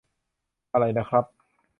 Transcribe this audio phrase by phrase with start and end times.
[0.73, 1.25] อะไรนะครับ